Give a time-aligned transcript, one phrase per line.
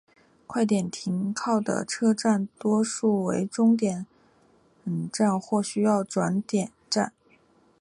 [0.47, 4.07] 快车停靠的车站多数是端点
[5.13, 6.47] 站或主要转车
[6.89, 7.11] 点。